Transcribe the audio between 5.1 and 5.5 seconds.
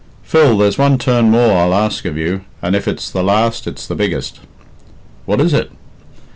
"What